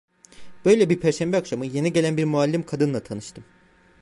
Böyle 0.65 0.89
bir 0.89 0.99
perşembe 0.99 1.37
akşamı, 1.37 1.65
yeni 1.65 1.93
gelen 1.93 2.17
bir 2.17 2.25
muallim 2.25 2.63
kadınla 2.63 3.03
tanıştım. 3.03 3.43